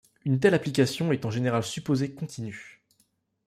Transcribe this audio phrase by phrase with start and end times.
[0.25, 2.81] Une telle application est en général supposée continue.